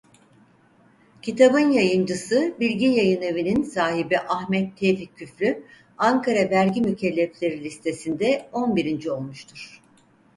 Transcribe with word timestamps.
Kitabın 1.21 1.71
yayıncısı 1.71 2.55
Bilgi 2.59 2.85
Yayınevi'nin 2.85 3.63
sahibi 3.63 4.19
Ahmet 4.19 4.77
Tevfik 4.77 5.15
Küflü 5.17 5.63
Ankara 5.97 6.49
vergi 6.49 6.81
mükellefleri 6.81 7.63
listesinde 7.63 8.49
on 8.53 8.75
birinci 8.75 9.11
olmuştur. 9.11 9.81